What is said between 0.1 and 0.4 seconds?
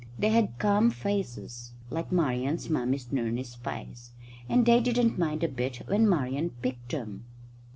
They